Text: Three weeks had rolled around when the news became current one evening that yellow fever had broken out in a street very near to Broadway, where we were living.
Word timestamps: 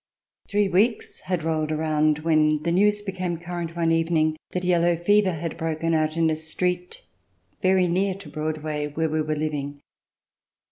Three 0.47 0.67
weeks 0.67 1.19
had 1.19 1.43
rolled 1.43 1.71
around 1.71 2.23
when 2.23 2.63
the 2.63 2.71
news 2.71 3.03
became 3.03 3.37
current 3.37 3.75
one 3.75 3.91
evening 3.91 4.35
that 4.49 4.63
yellow 4.63 4.95
fever 4.95 5.33
had 5.33 5.57
broken 5.57 5.93
out 5.93 6.17
in 6.17 6.31
a 6.31 6.35
street 6.35 7.03
very 7.61 7.87
near 7.87 8.15
to 8.15 8.27
Broadway, 8.29 8.87
where 8.87 9.09
we 9.09 9.21
were 9.21 9.35
living. 9.35 9.79